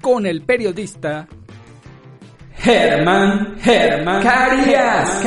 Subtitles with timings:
[0.00, 1.28] con el periodista
[2.56, 5.24] Germán Germán Carías.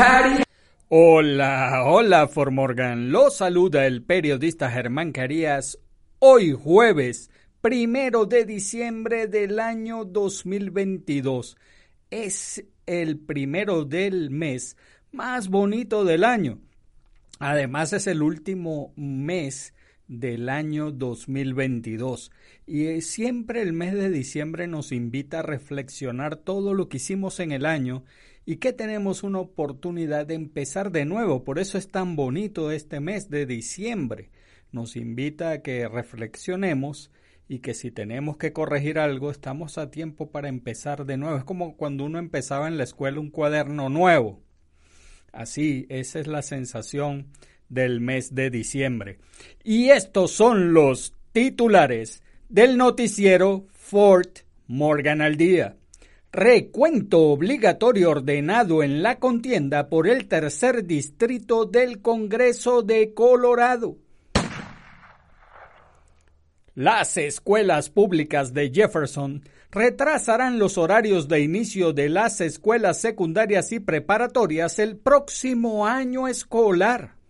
[0.89, 3.11] Hola, hola Morgan.
[3.11, 5.79] Lo saluda el periodista Germán Carías
[6.19, 7.29] hoy jueves
[7.61, 11.57] primero de diciembre del año 2022.
[12.09, 14.75] Es el primero del mes
[15.11, 16.59] más bonito del año.
[17.39, 19.73] Además es el último mes
[20.11, 22.31] del año 2022
[22.67, 27.53] y siempre el mes de diciembre nos invita a reflexionar todo lo que hicimos en
[27.53, 28.03] el año
[28.45, 31.45] y que tenemos una oportunidad de empezar de nuevo.
[31.45, 34.31] Por eso es tan bonito este mes de diciembre.
[34.73, 37.09] Nos invita a que reflexionemos
[37.47, 41.37] y que si tenemos que corregir algo, estamos a tiempo para empezar de nuevo.
[41.37, 44.41] Es como cuando uno empezaba en la escuela un cuaderno nuevo.
[45.31, 47.27] Así, esa es la sensación
[47.71, 49.17] del mes de diciembre.
[49.63, 55.77] Y estos son los titulares del noticiero Fort Morgan al día.
[56.31, 63.97] Recuento obligatorio ordenado en la contienda por el tercer distrito del Congreso de Colorado.
[66.73, 73.79] Las escuelas públicas de Jefferson retrasarán los horarios de inicio de las escuelas secundarias y
[73.79, 77.20] preparatorias el próximo año escolar.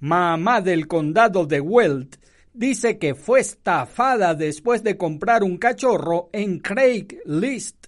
[0.00, 2.16] Mamá del condado de Weld
[2.54, 7.86] dice que fue estafada después de comprar un cachorro en Craigslist.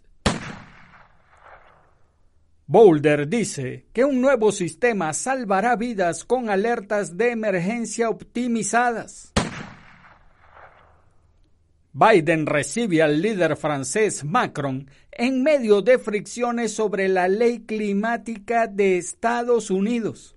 [2.67, 9.33] Boulder dice que un nuevo sistema salvará vidas con alertas de emergencia optimizadas.
[11.95, 18.99] Biden recibe al líder francés Macron en medio de fricciones sobre la ley climática de
[18.99, 20.37] Estados Unidos.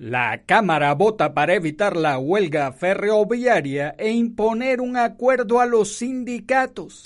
[0.00, 7.02] La Cámara vota para evitar la huelga ferroviaria e imponer un acuerdo a los sindicatos.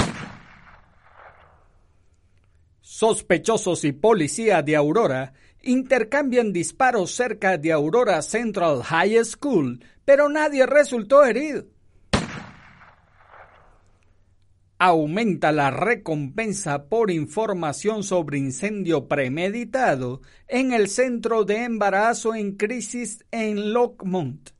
[2.80, 10.64] Sospechosos y policía de Aurora intercambian disparos cerca de Aurora Central High School, pero nadie
[10.64, 11.73] resultó herido.
[14.86, 23.24] Aumenta la recompensa por información sobre incendio premeditado en el centro de embarazo en crisis
[23.30, 24.50] en Lockmont.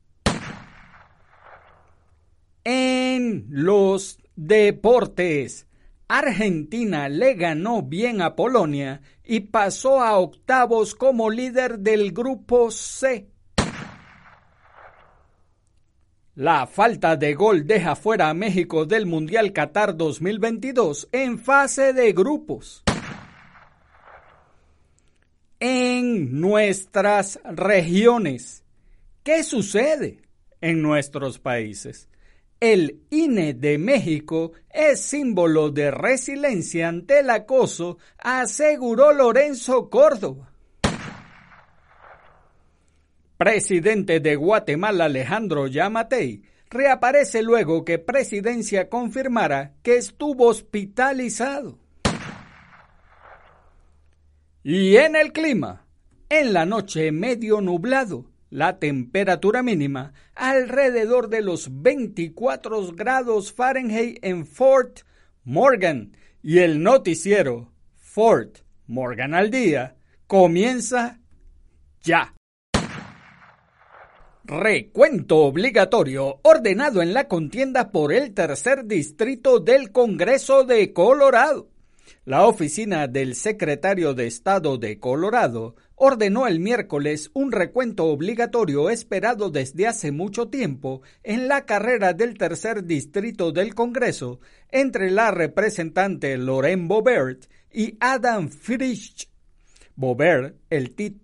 [2.63, 5.67] En los deportes,
[6.07, 13.29] Argentina le ganó bien a Polonia y pasó a octavos como líder del grupo C.
[16.35, 22.11] La falta de gol deja fuera a México del Mundial Qatar 2022 en fase de
[22.11, 22.83] grupos.
[25.61, 28.65] En nuestras regiones,
[29.23, 30.23] ¿qué sucede
[30.59, 32.09] en nuestros países?
[32.59, 40.51] El INE de México es símbolo de resiliencia ante el acoso, aseguró Lorenzo Córdoba.
[43.37, 51.77] Presidente de Guatemala Alejandro Yamatei reaparece luego que presidencia confirmara que estuvo hospitalizado.
[54.63, 55.85] Y en el clima,
[56.29, 64.45] en la noche medio nublado, la temperatura mínima alrededor de los 24 grados Fahrenheit en
[64.45, 65.01] Fort
[65.43, 71.19] Morgan y el noticiero Ford Morgan al día comienza
[72.01, 72.33] ya.
[74.47, 81.67] Recuento obligatorio ordenado en la contienda por el tercer distrito del Congreso de Colorado.
[82.25, 89.49] La oficina del secretario de Estado de Colorado ordenó el miércoles un recuento obligatorio esperado
[89.49, 94.39] desde hace mucho tiempo en la carrera del tercer distrito del Congreso
[94.69, 99.27] entre la representante Lorraine Bobert y Adam Frisch.
[99.95, 100.55] Bobert,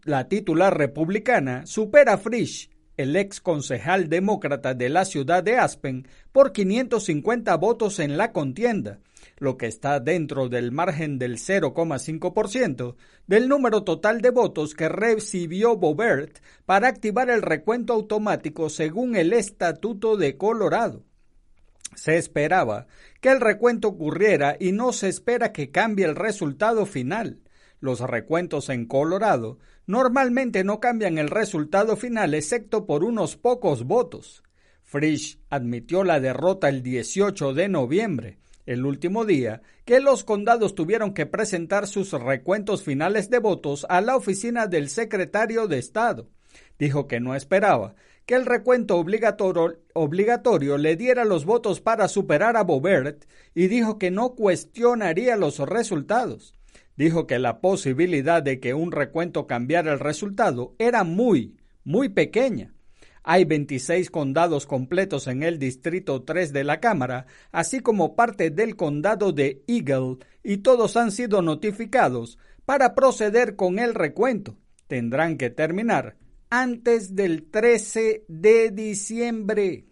[0.05, 6.07] la titular republicana, supera a Frisch, el ex concejal demócrata de la ciudad de Aspen,
[6.31, 8.99] por 550 votos en la contienda
[9.41, 12.95] lo que está dentro del margen del 0,5%
[13.25, 19.33] del número total de votos que recibió Bobert para activar el recuento automático según el
[19.33, 21.03] Estatuto de Colorado.
[21.95, 22.85] Se esperaba
[23.19, 27.39] que el recuento ocurriera y no se espera que cambie el resultado final.
[27.79, 29.57] Los recuentos en Colorado
[29.91, 34.41] normalmente no cambian el resultado final excepto por unos pocos votos.
[34.81, 41.13] Frisch admitió la derrota el 18 de noviembre el último día, que los condados tuvieron
[41.13, 46.29] que presentar sus recuentos finales de votos a la oficina del secretario de Estado.
[46.79, 47.95] Dijo que no esperaba
[48.25, 53.97] que el recuento obligatorio, obligatorio le diera los votos para superar a Bobert y dijo
[53.97, 56.53] que no cuestionaría los resultados.
[57.01, 62.75] Dijo que la posibilidad de que un recuento cambiara el resultado era muy, muy pequeña
[63.23, 68.75] hay 26 condados completos en el Distrito 3 de la Cámara, así como parte del
[68.75, 74.57] condado de Eagle, y todos han sido notificados para proceder con el recuento.
[74.87, 76.17] Tendrán que terminar
[76.51, 79.85] antes del 13 de diciembre.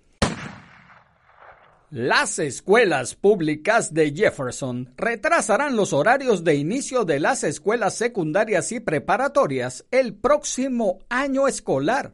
[1.91, 8.79] Las escuelas públicas de Jefferson retrasarán los horarios de inicio de las escuelas secundarias y
[8.79, 12.13] preparatorias el próximo año escolar.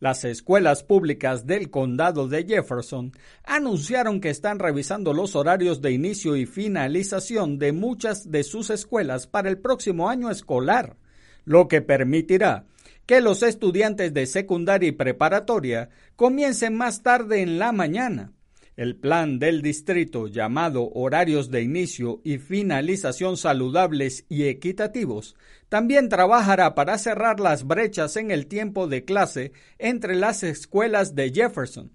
[0.00, 3.12] Las escuelas públicas del condado de Jefferson
[3.44, 9.28] anunciaron que están revisando los horarios de inicio y finalización de muchas de sus escuelas
[9.28, 10.96] para el próximo año escolar,
[11.44, 12.66] lo que permitirá
[13.06, 18.32] que los estudiantes de secundaria y preparatoria comiencen más tarde en la mañana
[18.76, 25.36] el plan del distrito llamado Horarios de Inicio y Finalización Saludables y Equitativos
[25.68, 31.30] también trabajará para cerrar las brechas en el tiempo de clase entre las escuelas de
[31.32, 31.92] Jefferson.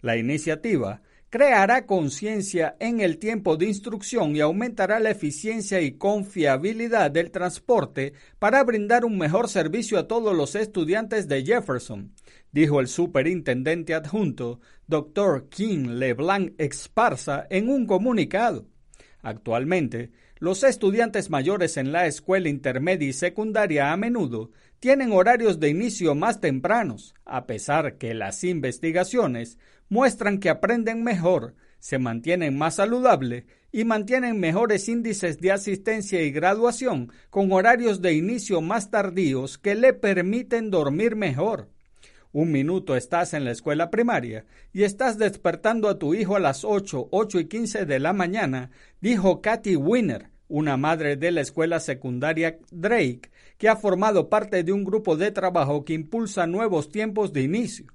[0.00, 7.10] La iniciativa creará conciencia en el tiempo de instrucción y aumentará la eficiencia y confiabilidad
[7.10, 12.12] del transporte para brindar un mejor servicio a todos los estudiantes de Jefferson
[12.56, 15.50] dijo el superintendente adjunto, Dr.
[15.50, 18.66] King LeBlanc Esparza, en un comunicado.
[19.20, 25.68] Actualmente, los estudiantes mayores en la escuela intermedia y secundaria a menudo tienen horarios de
[25.68, 29.58] inicio más tempranos, a pesar que las investigaciones
[29.90, 36.30] muestran que aprenden mejor, se mantienen más saludables y mantienen mejores índices de asistencia y
[36.30, 41.75] graduación con horarios de inicio más tardíos que le permiten dormir mejor.
[42.36, 46.66] Un minuto estás en la escuela primaria y estás despertando a tu hijo a las
[46.66, 51.80] 8, 8 y 15 de la mañana, dijo Kathy Winner, una madre de la escuela
[51.80, 57.32] secundaria Drake, que ha formado parte de un grupo de trabajo que impulsa nuevos tiempos
[57.32, 57.86] de inicio.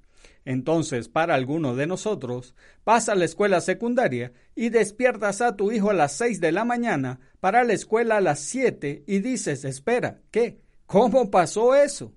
[0.44, 5.90] Entonces, para alguno de nosotros, pasa a la escuela secundaria y despiertas a tu hijo
[5.90, 10.18] a las 6 de la mañana para la escuela a las 7 y dices, espera,
[10.32, 10.58] ¿qué?
[10.86, 12.12] ¿Cómo pasó eso?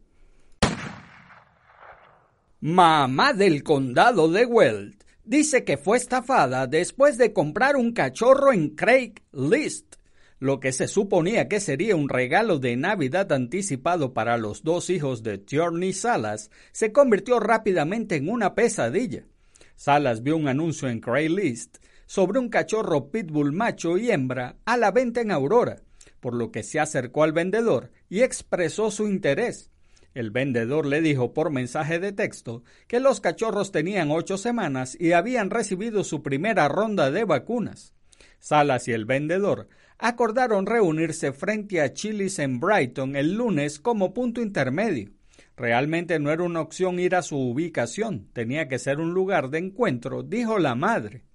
[2.67, 8.69] Mamá del condado de Weld dice que fue estafada después de comprar un cachorro en
[8.69, 9.97] Craigslist.
[10.39, 15.21] Lo que se suponía que sería un regalo de Navidad anticipado para los dos hijos
[15.21, 19.27] de Tierney Salas se convirtió rápidamente en una pesadilla.
[19.75, 24.89] Salas vio un anuncio en Craigslist sobre un cachorro pitbull macho y hembra a la
[24.89, 25.83] venta en Aurora,
[26.19, 29.69] por lo que se acercó al vendedor y expresó su interés.
[30.15, 35.11] El vendedor le dijo por mensaje de texto que los cachorros tenían ocho semanas y
[35.11, 37.93] habían recibido su primera ronda de vacunas.
[38.39, 39.67] Salas y el vendedor
[39.97, 45.11] acordaron reunirse frente a Chili's en Brighton el lunes como punto intermedio.
[45.57, 49.57] Realmente no era una opción ir a su ubicación, tenía que ser un lugar de
[49.57, 51.25] encuentro, dijo la madre.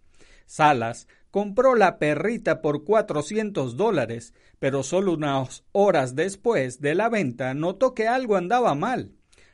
[0.47, 7.55] Salas compró la perrita por 400 dólares, pero solo unas horas después de la venta
[7.55, 9.13] notó que algo andaba mal.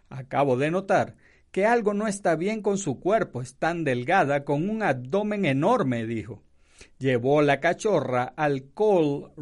[0.08, 1.16] Acabo de notar
[1.50, 6.06] que algo no está bien con su cuerpo, es tan delgada con un abdomen enorme,
[6.06, 6.42] dijo.
[6.98, 9.32] llevó la cachorra al Cold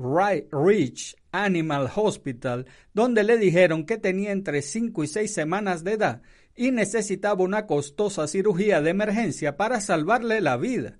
[0.53, 6.23] Ridge Animal Hospital, donde le dijeron que tenía entre 5 y 6 semanas de edad
[6.55, 10.99] y necesitaba una costosa cirugía de emergencia para salvarle la vida.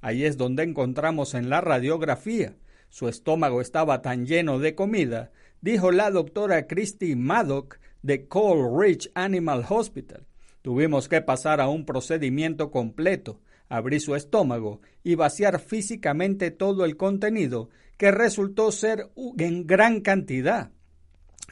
[0.00, 2.56] Ahí es donde encontramos en la radiografía.
[2.88, 5.30] Su estómago estaba tan lleno de comida,
[5.60, 10.26] dijo la doctora Christy Maddock de Cold Ridge Animal Hospital.
[10.62, 16.96] Tuvimos que pasar a un procedimiento completo, abrir su estómago y vaciar físicamente todo el
[16.96, 20.70] contenido, que resultó ser en gran cantidad.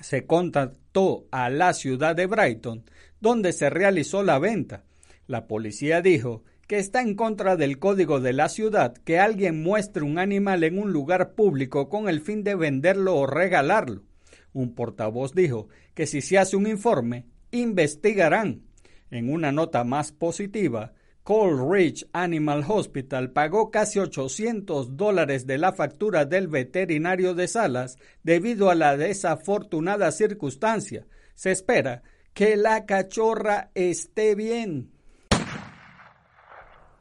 [0.01, 2.85] Se contactó a la ciudad de Brighton,
[3.21, 4.85] donde se realizó la venta.
[5.27, 10.05] La policía dijo que está en contra del código de la ciudad que alguien muestre
[10.05, 14.05] un animal en un lugar público con el fin de venderlo o regalarlo.
[14.53, 18.63] Un portavoz dijo que si se hace un informe, investigarán.
[19.11, 25.73] En una nota más positiva, Cold Ridge Animal Hospital pagó casi 800 dólares de la
[25.73, 31.07] factura del veterinario de Salas debido a la desafortunada circunstancia.
[31.35, 32.03] Se espera
[32.35, 34.98] que la cachorra esté bien.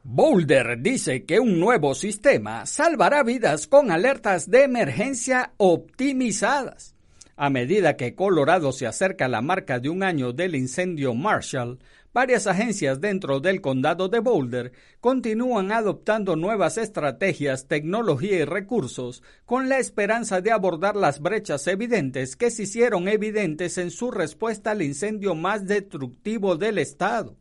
[0.09, 6.95] Boulder dice que un nuevo sistema salvará vidas con alertas de emergencia optimizadas.
[7.35, 11.79] A medida que Colorado se acerca a la marca de un año del incendio Marshall,
[12.13, 14.71] varias agencias dentro del condado de Boulder
[15.01, 22.37] continúan adoptando nuevas estrategias, tecnología y recursos con la esperanza de abordar las brechas evidentes
[22.37, 27.35] que se hicieron evidentes en su respuesta al incendio más destructivo del estado.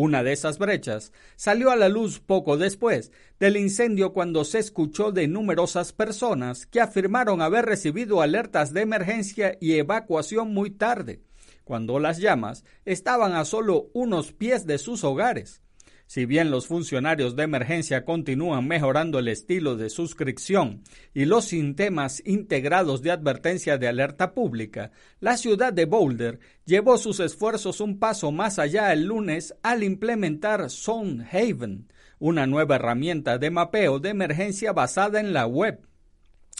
[0.00, 5.10] Una de esas brechas salió a la luz poco después del incendio cuando se escuchó
[5.10, 11.24] de numerosas personas que afirmaron haber recibido alertas de emergencia y evacuación muy tarde,
[11.64, 15.62] cuando las llamas estaban a solo unos pies de sus hogares.
[16.08, 22.22] Si bien los funcionarios de emergencia continúan mejorando el estilo de suscripción y los sistemas
[22.24, 28.32] integrados de advertencia de alerta pública, la ciudad de Boulder llevó sus esfuerzos un paso
[28.32, 34.72] más allá el lunes al implementar Zone Haven, una nueva herramienta de mapeo de emergencia
[34.72, 35.86] basada en la web.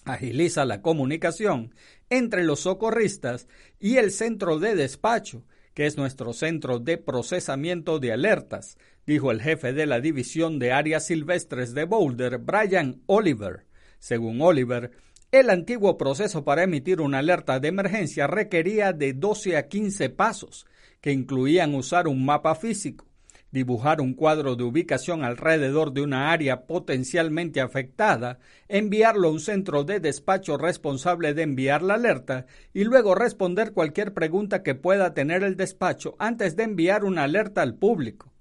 [0.04, 1.74] Agiliza la comunicación
[2.10, 3.48] entre los socorristas
[3.80, 5.46] y el centro de despacho,
[5.78, 10.72] que es nuestro centro de procesamiento de alertas, dijo el jefe de la División de
[10.72, 13.64] Áreas Silvestres de Boulder, Brian Oliver.
[14.00, 14.90] Según Oliver,
[15.30, 20.66] el antiguo proceso para emitir una alerta de emergencia requería de 12 a 15 pasos,
[21.00, 23.06] que incluían usar un mapa físico,
[23.50, 28.38] dibujar un cuadro de ubicación alrededor de una área potencialmente afectada,
[28.68, 34.12] enviarlo a un centro de despacho responsable de enviar la alerta y luego responder cualquier
[34.12, 38.32] pregunta que pueda tener el despacho antes de enviar una alerta al público.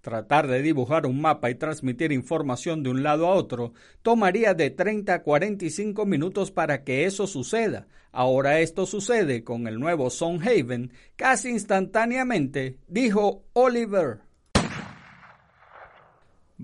[0.00, 4.70] Tratar de dibujar un mapa y transmitir información de un lado a otro tomaría de
[4.70, 7.86] 30 a 45 minutos para que eso suceda.
[8.10, 14.31] Ahora esto sucede con el nuevo Haven casi instantáneamente, dijo Oliver.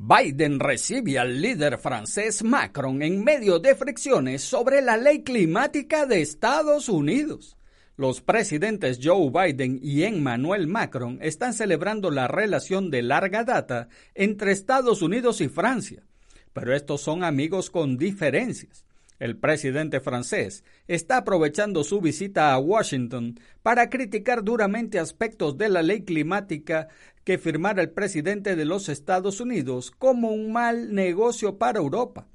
[0.01, 6.23] Biden recibe al líder francés Macron en medio de fricciones sobre la ley climática de
[6.23, 7.57] Estados Unidos.
[7.97, 14.53] Los presidentes Joe Biden y Emmanuel Macron están celebrando la relación de larga data entre
[14.53, 16.05] Estados Unidos y Francia,
[16.53, 18.87] pero estos son amigos con diferencias.
[19.19, 25.83] El presidente francés está aprovechando su visita a Washington para criticar duramente aspectos de la
[25.83, 26.89] ley climática
[27.25, 32.29] que firmara el presidente de los Estados Unidos como un mal negocio para Europa.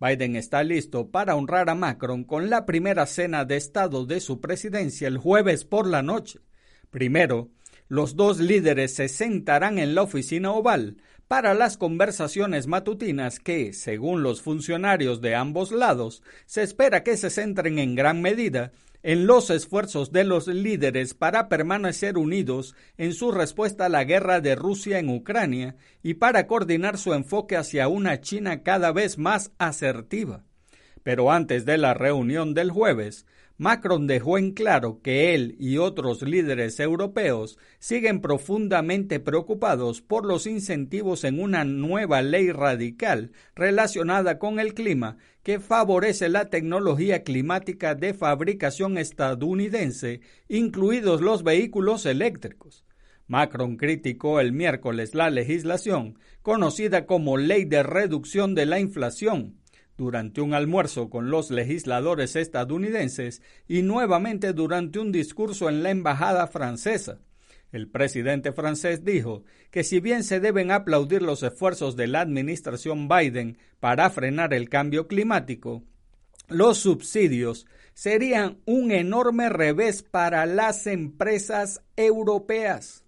[0.00, 4.40] Biden está listo para honrar a Macron con la primera cena de Estado de su
[4.40, 6.40] presidencia el jueves por la noche.
[6.88, 7.50] Primero,
[7.88, 10.96] los dos líderes se sentarán en la oficina oval
[11.30, 17.30] para las conversaciones matutinas que, según los funcionarios de ambos lados, se espera que se
[17.30, 18.72] centren en gran medida
[19.04, 24.40] en los esfuerzos de los líderes para permanecer unidos en su respuesta a la guerra
[24.40, 29.52] de Rusia en Ucrania y para coordinar su enfoque hacia una China cada vez más
[29.56, 30.42] asertiva.
[31.04, 33.24] Pero antes de la reunión del jueves,
[33.60, 40.46] Macron dejó en claro que él y otros líderes europeos siguen profundamente preocupados por los
[40.46, 47.94] incentivos en una nueva ley radical relacionada con el clima que favorece la tecnología climática
[47.94, 52.86] de fabricación estadounidense, incluidos los vehículos eléctricos.
[53.26, 59.60] Macron criticó el miércoles la legislación conocida como Ley de Reducción de la Inflación,
[60.00, 66.46] durante un almuerzo con los legisladores estadounidenses y nuevamente durante un discurso en la embajada
[66.46, 67.18] francesa.
[67.70, 73.08] El presidente francés dijo que si bien se deben aplaudir los esfuerzos de la administración
[73.08, 75.82] Biden para frenar el cambio climático,
[76.48, 82.99] los subsidios serían un enorme revés para las empresas europeas.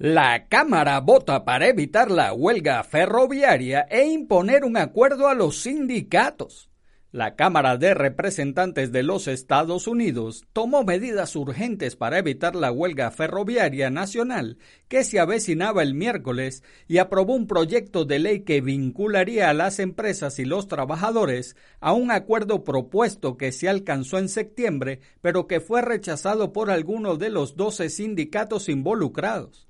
[0.00, 6.70] La Cámara vota para evitar la huelga ferroviaria e imponer un acuerdo a los sindicatos.
[7.10, 13.10] La Cámara de Representantes de los Estados Unidos tomó medidas urgentes para evitar la huelga
[13.10, 19.50] ferroviaria nacional que se avecinaba el miércoles y aprobó un proyecto de ley que vincularía
[19.50, 25.00] a las empresas y los trabajadores a un acuerdo propuesto que se alcanzó en septiembre
[25.22, 29.67] pero que fue rechazado por algunos de los 12 sindicatos involucrados.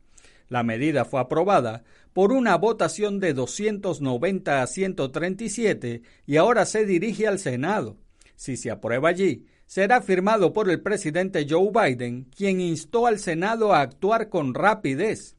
[0.49, 7.26] La medida fue aprobada por una votación de 290 a 137 y ahora se dirige
[7.26, 7.97] al Senado.
[8.35, 13.75] Si se aprueba allí, será firmado por el presidente Joe Biden, quien instó al Senado
[13.75, 15.38] a actuar con rapidez.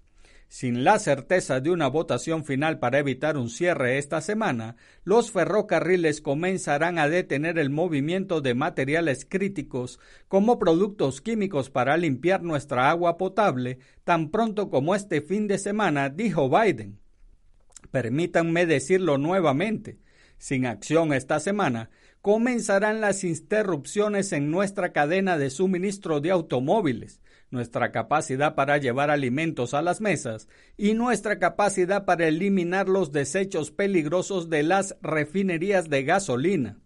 [0.50, 6.22] Sin la certeza de una votación final para evitar un cierre esta semana, los ferrocarriles
[6.22, 13.16] comenzarán a detener el movimiento de materiales críticos como productos químicos para limpiar nuestra agua
[13.16, 17.00] potable tan pronto como este fin de semana, dijo Biden.
[17.92, 20.00] Permítanme decirlo nuevamente.
[20.40, 21.92] Sin acción esta semana,
[22.22, 29.74] comenzarán las interrupciones en nuestra cadena de suministro de automóviles, nuestra capacidad para llevar alimentos
[29.74, 36.04] a las mesas y nuestra capacidad para eliminar los desechos peligrosos de las refinerías de
[36.04, 36.80] gasolina.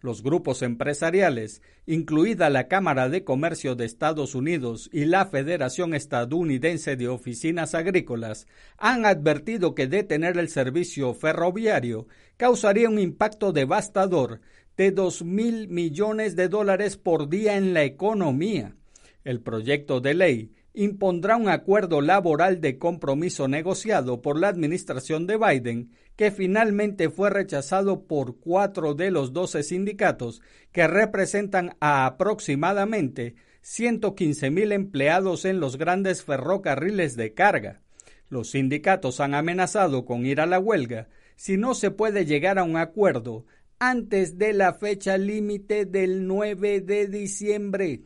[0.00, 6.96] Los grupos empresariales, incluida la Cámara de Comercio de Estados Unidos y la Federación Estadounidense
[6.96, 8.46] de Oficinas Agrícolas,
[8.76, 14.40] han advertido que detener el servicio ferroviario causaría un impacto devastador
[14.76, 18.76] de dos mil millones de dólares por día en la economía
[19.26, 25.36] el proyecto de ley impondrá un acuerdo laboral de compromiso negociado por la administración de
[25.36, 33.34] Biden que finalmente fue rechazado por cuatro de los doce sindicatos que representan a aproximadamente
[33.62, 37.82] 115 mil empleados en los grandes ferrocarriles de carga.
[38.28, 42.64] Los sindicatos han amenazado con ir a la huelga si no se puede llegar a
[42.64, 43.44] un acuerdo
[43.80, 48.02] antes de la fecha límite del 9 de diciembre.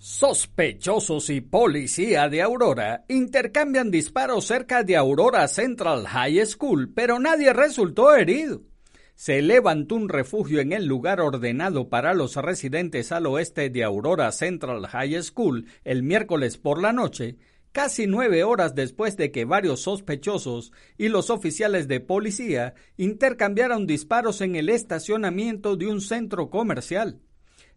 [0.00, 7.52] Sospechosos y policía de Aurora intercambian disparos cerca de Aurora Central High School, pero nadie
[7.52, 8.62] resultó herido.
[9.16, 14.30] Se levantó un refugio en el lugar ordenado para los residentes al oeste de Aurora
[14.30, 17.36] Central High School el miércoles por la noche,
[17.72, 24.42] casi nueve horas después de que varios sospechosos y los oficiales de policía intercambiaron disparos
[24.42, 27.20] en el estacionamiento de un centro comercial.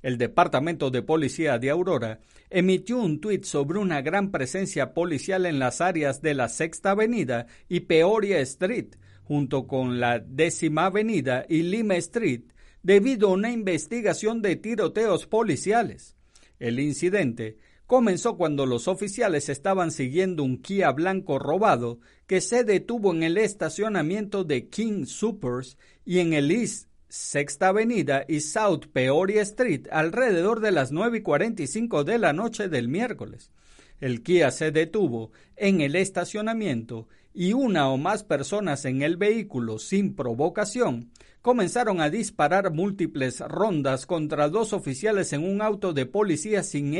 [0.01, 5.59] El Departamento de Policía de Aurora emitió un tuit sobre una gran presencia policial en
[5.59, 11.61] las áreas de la Sexta Avenida y Peoria Street, junto con la Décima Avenida y
[11.63, 12.43] Lima Street,
[12.83, 16.15] debido a una investigación de tiroteos policiales.
[16.59, 23.13] El incidente comenzó cuando los oficiales estaban siguiendo un Kia blanco robado que se detuvo
[23.13, 29.41] en el estacionamiento de King Supers y en el East Sexta Avenida y South Peoria
[29.41, 33.51] Street alrededor de las 9 y 45 de la noche del miércoles.
[33.99, 39.77] El Kia se detuvo en el estacionamiento y una o más personas en el vehículo
[39.77, 46.63] sin provocación comenzaron a disparar múltiples rondas contra dos oficiales en un auto de policía
[46.63, 46.93] sin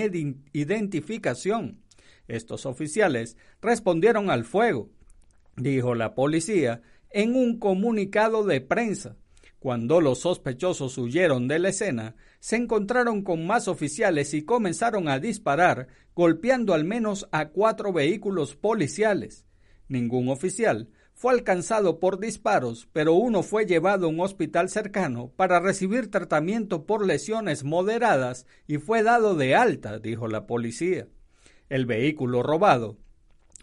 [0.51, 1.79] identificación.
[2.27, 4.89] Estos oficiales respondieron al fuego,
[5.55, 9.15] dijo la policía en un comunicado de prensa.
[9.61, 15.19] Cuando los sospechosos huyeron de la escena, se encontraron con más oficiales y comenzaron a
[15.19, 19.45] disparar, golpeando al menos a cuatro vehículos policiales.
[19.87, 25.59] Ningún oficial fue alcanzado por disparos, pero uno fue llevado a un hospital cercano para
[25.59, 31.07] recibir tratamiento por lesiones moderadas y fue dado de alta, dijo la policía.
[31.69, 32.97] El vehículo robado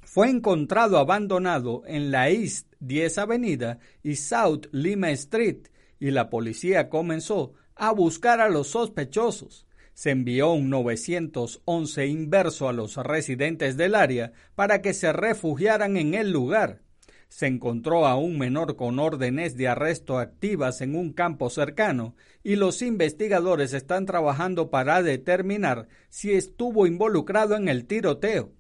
[0.04, 5.66] fue encontrado abandonado en la East 10 Avenida y South Lima Street
[6.00, 9.66] y la policía comenzó a buscar a los sospechosos.
[9.94, 16.14] Se envió un 911 inverso a los residentes del área para que se refugiaran en
[16.14, 16.82] el lugar.
[17.28, 22.56] Se encontró a un menor con órdenes de arresto activas en un campo cercano y
[22.56, 28.52] los investigadores están trabajando para determinar si estuvo involucrado en el tiroteo.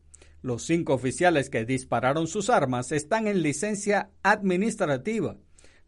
[0.42, 5.36] Los cinco oficiales que dispararon sus armas están en licencia administrativa.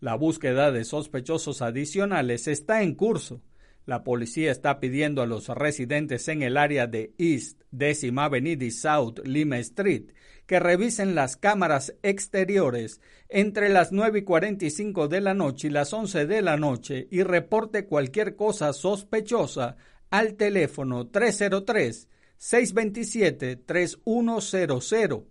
[0.01, 3.43] La búsqueda de sospechosos adicionales está en curso.
[3.87, 8.71] La policía está pidiendo a los residentes en el área de East, Décima Avenida y
[8.71, 10.11] South Lima Street
[10.51, 15.93] que revisen las cámaras exteriores entre las 9 y 45 de la noche y las
[15.93, 19.77] 11 de la noche y reporte cualquier cosa sospechosa
[20.11, 25.25] al teléfono 303 627 3100.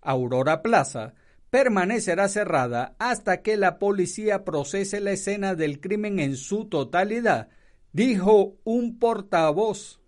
[0.00, 1.14] Aurora Plaza
[1.54, 7.48] permanecerá cerrada hasta que la policía procese la escena del crimen en su totalidad
[7.92, 10.00] dijo un portavoz.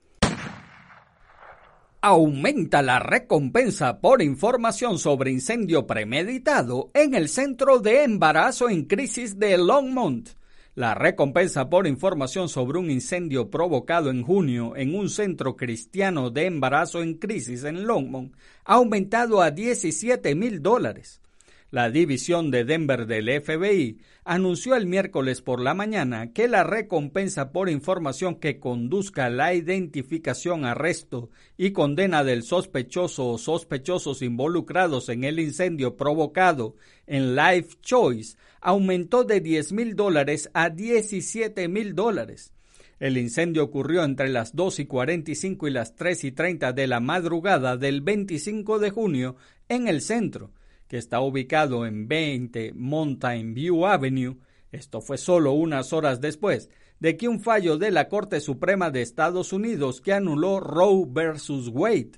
[2.00, 9.38] Aumenta la recompensa por información sobre incendio premeditado en el Centro de Embarazo en Crisis
[9.38, 10.30] de Longmont.
[10.74, 16.46] La recompensa por información sobre un incendio provocado en junio en un centro cristiano de
[16.46, 21.20] embarazo en crisis en Longmont ha aumentado a 17 mil dólares.
[21.72, 27.50] La división de Denver del FBI anunció el miércoles por la mañana que la recompensa
[27.50, 35.08] por información que conduzca a la identificación, arresto y condena del sospechoso o sospechosos involucrados
[35.08, 41.96] en el incendio provocado en Life Choice aumentó de 10 mil dólares a 17 mil
[41.96, 42.52] dólares.
[43.00, 47.00] El incendio ocurrió entre las 2 y 45 y las 3 y 30 de la
[47.00, 49.36] madrugada del 25 de junio
[49.68, 50.52] en el centro
[50.88, 54.36] que está ubicado en 20 Mountain View Avenue,
[54.72, 56.68] esto fue solo unas horas después
[57.00, 61.68] de que un fallo de la Corte Suprema de Estados Unidos que anuló Roe versus
[61.68, 62.12] Wade.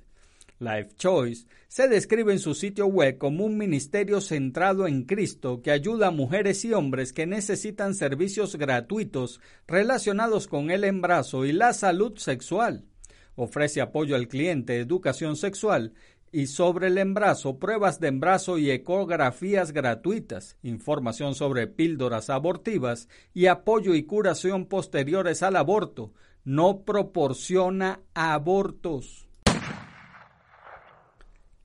[0.61, 5.71] Life Choice se describe en su sitio web como un ministerio centrado en Cristo que
[5.71, 11.73] ayuda a mujeres y hombres que necesitan servicios gratuitos relacionados con el embarazo y la
[11.75, 12.87] salud sexual.
[13.37, 15.93] Ofrece apoyo al cliente, educación sexual
[16.33, 23.47] y sobre el embarazo, pruebas de embarazo y ecografías gratuitas, información sobre píldoras abortivas y
[23.47, 26.13] apoyo y curación posteriores al aborto.
[26.45, 29.29] No proporciona abortos.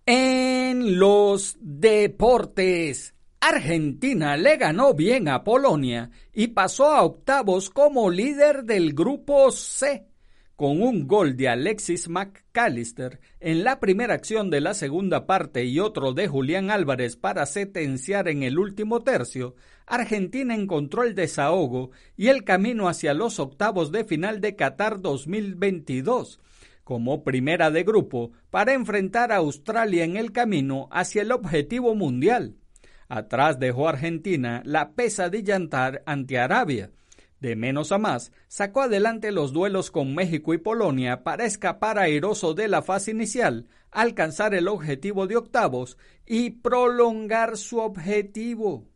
[0.06, 8.64] En los deportes, Argentina le ganó bien a Polonia y pasó a octavos como líder
[8.64, 10.13] del grupo C
[10.56, 15.80] con un gol de Alexis McAllister en la primera acción de la segunda parte y
[15.80, 22.28] otro de Julián Álvarez para sentenciar en el último tercio, Argentina encontró el desahogo y
[22.28, 26.40] el camino hacia los octavos de final de Qatar 2022
[26.84, 32.56] como primera de grupo para enfrentar a Australia en el camino hacia el objetivo mundial.
[33.08, 35.60] Atrás dejó Argentina la pesadilla
[36.06, 36.92] ante Arabia,
[37.44, 42.54] de menos a más, sacó adelante los duelos con México y Polonia para escapar airoso
[42.54, 48.88] de la fase inicial, alcanzar el objetivo de octavos y prolongar su objetivo.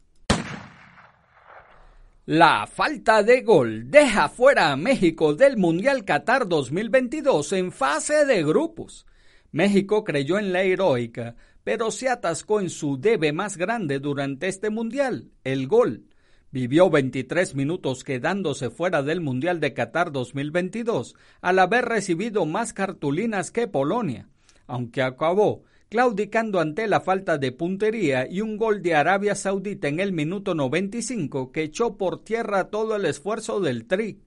[2.25, 8.43] La falta de gol deja fuera a México del Mundial Qatar 2022 en fase de
[8.43, 9.05] grupos.
[9.51, 14.69] México creyó en la heroica, pero se atascó en su debe más grande durante este
[14.69, 16.05] Mundial, el gol.
[16.49, 23.51] Vivió 23 minutos quedándose fuera del Mundial de Qatar 2022 al haber recibido más cartulinas
[23.51, 24.29] que Polonia,
[24.65, 29.99] aunque acabó claudicando ante la falta de puntería y un gol de Arabia Saudita en
[29.99, 34.21] el minuto 95 que echó por tierra todo el esfuerzo del Tri.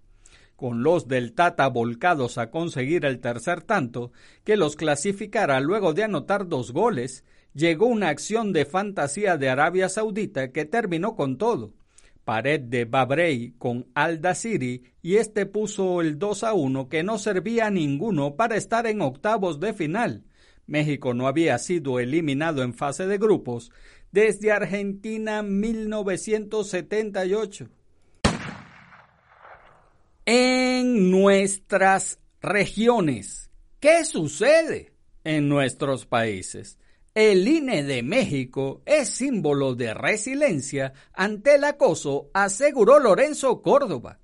[0.56, 4.12] Con los del Tata volcados a conseguir el tercer tanto,
[4.44, 9.88] que los clasificara luego de anotar dos goles, llegó una acción de fantasía de Arabia
[9.88, 11.79] Saudita que terminó con todo
[12.24, 17.18] pared de Babrey con Al City y este puso el 2 a 1 que no
[17.18, 20.24] servía a ninguno para estar en octavos de final.
[20.66, 23.72] México no había sido eliminado en fase de grupos
[24.12, 27.68] desde Argentina 1978.
[30.26, 34.92] En nuestras regiones, ¿qué sucede
[35.24, 36.78] en nuestros países?
[37.16, 44.20] El INE de México es símbolo de resiliencia ante el acoso, aseguró Lorenzo Córdoba.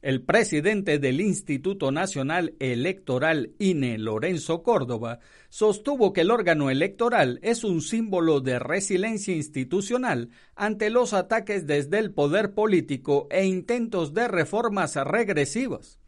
[0.00, 5.18] El presidente del Instituto Nacional Electoral INE, Lorenzo Córdoba,
[5.50, 11.98] sostuvo que el órgano electoral es un símbolo de resiliencia institucional ante los ataques desde
[11.98, 16.00] el poder político e intentos de reformas regresivas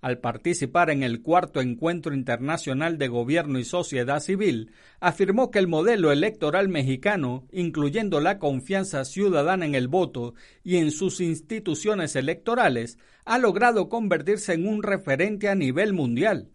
[0.00, 5.66] al participar en el cuarto encuentro internacional de gobierno y sociedad civil, afirmó que el
[5.66, 12.98] modelo electoral mexicano, incluyendo la confianza ciudadana en el voto y en sus instituciones electorales,
[13.24, 16.48] ha logrado convertirse en un referente a nivel mundial.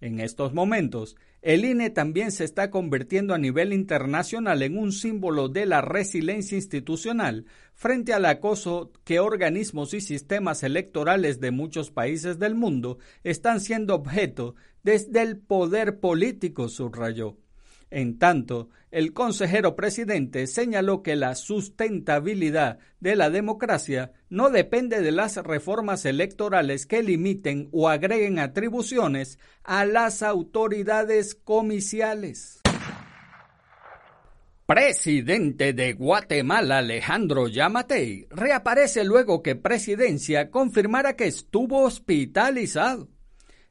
[0.00, 5.48] En estos momentos, el INE también se está convirtiendo a nivel internacional en un símbolo
[5.48, 12.40] de la resiliencia institucional frente al acoso que organismos y sistemas electorales de muchos países
[12.40, 17.36] del mundo están siendo objeto desde el poder político, subrayó.
[17.90, 25.12] En tanto, el consejero presidente señaló que la sustentabilidad de la democracia no depende de
[25.12, 32.60] las reformas electorales que limiten o agreguen atribuciones a las autoridades comiciales.
[34.66, 43.08] Presidente de Guatemala Alejandro Yamatei reaparece luego que Presidencia confirmara que estuvo hospitalizado.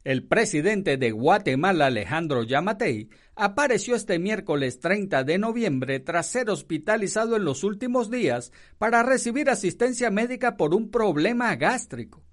[0.06, 7.36] El presidente de Guatemala, Alejandro Yamatei, apareció este miércoles 30 de noviembre tras ser hospitalizado
[7.36, 12.24] en los últimos días para recibir asistencia médica por un problema gástrico.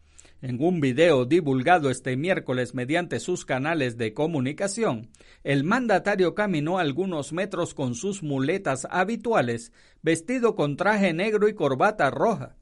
[0.42, 5.08] En un video divulgado este miércoles mediante sus canales de comunicación,
[5.42, 12.10] el mandatario caminó algunos metros con sus muletas habituales, vestido con traje negro y corbata
[12.10, 12.54] roja.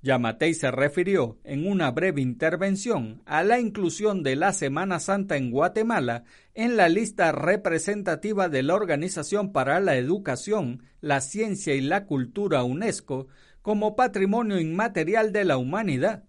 [0.00, 5.50] Yamatei se refirió en una breve intervención a la inclusión de la Semana Santa en
[5.50, 12.06] Guatemala en la lista representativa de la Organización para la Educación, la Ciencia y la
[12.06, 13.26] Cultura UNESCO
[13.60, 16.24] como Patrimonio Inmaterial de la Humanidad.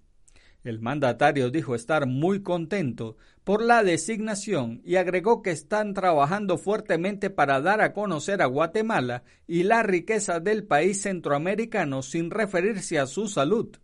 [0.63, 3.17] El mandatario dijo estar muy contento
[3.49, 9.23] por la designación y agregó que están trabajando fuertemente para dar a conocer a Guatemala
[9.47, 13.75] y la riqueza del país centroamericano sin referirse a su salud.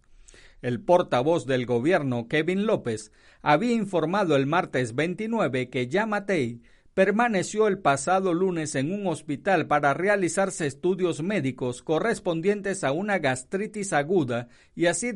[0.61, 6.61] El portavoz del gobierno, Kevin López, había informado el martes 29 que Yamatei
[6.93, 13.93] permaneció el pasado lunes en un hospital para realizarse estudios médicos correspondientes a una gastritis
[13.93, 15.11] aguda y así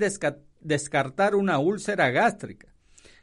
[0.61, 2.68] descartar una úlcera gástrica.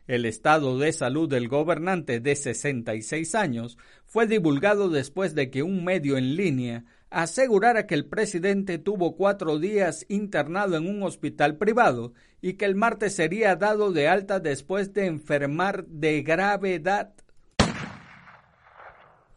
[0.07, 5.85] El estado de salud del gobernante de 66 años fue divulgado después de que un
[5.85, 12.13] medio en línea asegurara que el presidente tuvo cuatro días internado en un hospital privado
[12.41, 17.15] y que el martes sería dado de alta después de enfermar de gravedad.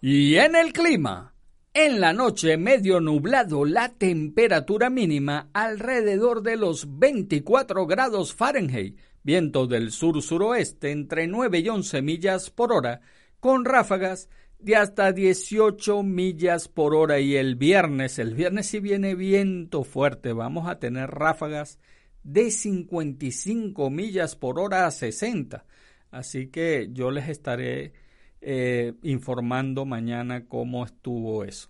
[0.02, 1.34] Y en el clima,
[1.74, 9.68] en la noche medio nublado, la temperatura mínima alrededor de los 24 grados Fahrenheit, viento
[9.68, 13.02] del sur-suroeste entre 9 y 11 millas por hora,
[13.40, 14.30] con ráfagas
[14.60, 17.20] de hasta 18 millas por hora.
[17.20, 21.80] Y el viernes, el viernes si viene viento fuerte, vamos a tener ráfagas
[22.24, 25.66] de 55 millas por hora a 60.
[26.12, 27.94] Así que yo les estaré
[28.42, 31.70] eh, informando mañana cómo estuvo eso.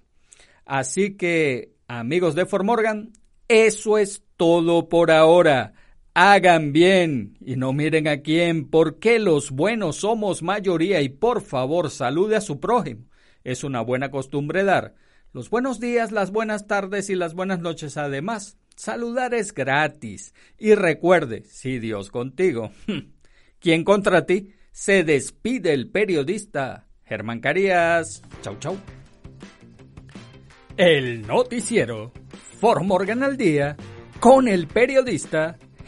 [0.65, 3.11] Así que, amigos de Formorgan,
[3.47, 5.73] eso es todo por ahora.
[6.13, 11.89] Hagan bien y no miren a quién, porque los buenos somos mayoría y por favor
[11.89, 13.05] salude a su prójimo.
[13.43, 14.95] Es una buena costumbre dar
[15.31, 18.57] los buenos días, las buenas tardes y las buenas noches además.
[18.75, 20.33] Saludar es gratis.
[20.57, 22.71] Y recuerde, si Dios contigo,
[23.59, 24.53] ¿quién contra ti?
[24.79, 28.21] se despide el periodista Germán Carías.
[28.41, 28.77] Chau, chau.
[30.77, 32.13] El noticiero
[32.59, 33.75] Formorgan al día
[34.21, 35.57] con el periodista